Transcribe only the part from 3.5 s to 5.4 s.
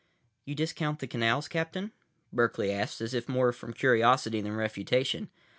from curiosity than refutation.